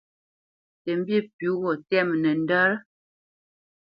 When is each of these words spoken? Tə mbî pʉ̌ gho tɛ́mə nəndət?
Tə 0.83 0.91
mbî 0.99 1.17
pʉ̌ 1.37 1.51
gho 1.61 1.71
tɛ́mə 1.89 2.13
nəndət? 2.23 2.71